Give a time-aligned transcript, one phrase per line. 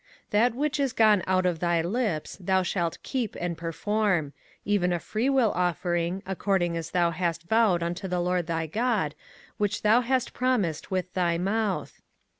[0.31, 4.33] 05:023:023 That which is gone out of thy lips thou shalt keep and perform;
[4.65, 9.13] even a freewill offering, according as thou hast vowed unto the LORD thy God,
[9.57, 12.01] which thou hast promised with thy mouth.